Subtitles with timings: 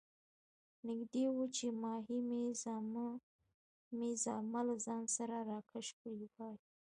[0.87, 2.19] نږدې وو چې ماهي
[3.97, 6.55] مې زامه له ځان سره راکش کړې وای.